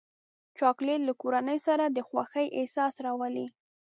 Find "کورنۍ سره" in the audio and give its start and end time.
1.21-1.83